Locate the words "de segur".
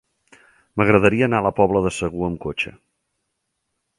1.87-2.25